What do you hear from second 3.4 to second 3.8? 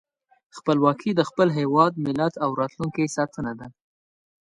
ده.